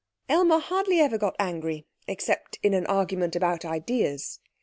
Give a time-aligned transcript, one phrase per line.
[0.27, 4.39] Aylmer hardly ever got angry except in an argument about ideas.